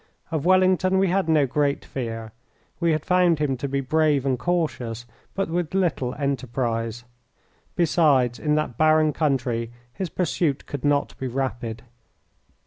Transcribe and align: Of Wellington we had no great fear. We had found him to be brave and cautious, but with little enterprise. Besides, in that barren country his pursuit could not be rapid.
Of 0.31 0.45
Wellington 0.47 0.97
we 0.97 1.09
had 1.09 1.29
no 1.29 1.45
great 1.45 1.85
fear. 1.85 2.31
We 2.79 2.91
had 2.91 3.05
found 3.05 3.37
him 3.37 3.55
to 3.57 3.67
be 3.67 3.81
brave 3.81 4.25
and 4.25 4.39
cautious, 4.39 5.05
but 5.35 5.47
with 5.47 5.75
little 5.75 6.15
enterprise. 6.15 7.03
Besides, 7.75 8.39
in 8.39 8.55
that 8.55 8.79
barren 8.79 9.13
country 9.13 9.71
his 9.93 10.09
pursuit 10.09 10.65
could 10.65 10.83
not 10.83 11.15
be 11.19 11.27
rapid. 11.27 11.83